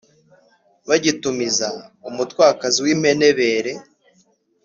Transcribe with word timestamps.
Bagatumiz 0.87 1.57
umutwákazi 2.09 2.79
w 2.85 2.87
ímpenébeere 2.95 3.73